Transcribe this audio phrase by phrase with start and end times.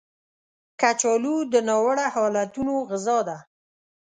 [0.81, 3.37] کچالو د ناوړه حالتونو غذا ده